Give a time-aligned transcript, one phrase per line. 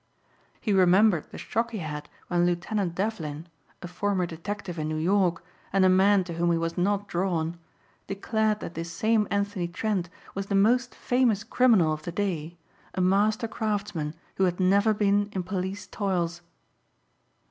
[0.59, 3.45] He remembered the shock he had when Lieutenant Devlin,
[3.83, 7.59] a former detective in New York and a man to whom he was not drawn,
[8.07, 12.57] declared that this same Anthony Trent was the most famous criminal of the day,
[12.95, 16.41] a master craftsman who had never been in police toils.